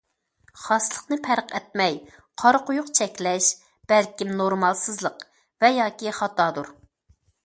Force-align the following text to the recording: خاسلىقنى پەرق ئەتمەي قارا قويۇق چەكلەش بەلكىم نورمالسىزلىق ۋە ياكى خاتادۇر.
خاسلىقنى 0.59 1.17
پەرق 1.25 1.51
ئەتمەي 1.57 1.99
قارا 2.43 2.61
قويۇق 2.69 2.89
چەكلەش 2.99 3.49
بەلكىم 3.93 4.31
نورمالسىزلىق 4.39 5.21
ۋە 5.65 5.71
ياكى 5.77 6.15
خاتادۇر. 6.21 6.73